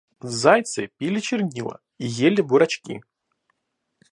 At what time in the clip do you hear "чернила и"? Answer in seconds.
1.27-2.07